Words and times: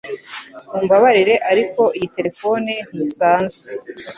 Mumbabarire, 0.71 1.35
ariko 1.51 1.81
iyi 1.97 2.07
terefone 2.15 2.71
ntisanzwe. 2.93 3.57